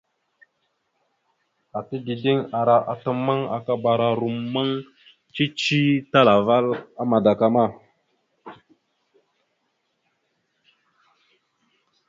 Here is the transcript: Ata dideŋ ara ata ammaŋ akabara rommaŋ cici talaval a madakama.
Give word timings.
Ata 1.77 1.95
dideŋ 2.05 2.39
ara 2.59 2.77
ata 2.93 3.09
ammaŋ 3.15 3.41
akabara 3.57 4.09
rommaŋ 4.19 4.69
cici 5.33 5.81
talaval 6.11 6.65
a 7.01 7.03
madakama. 7.11 7.65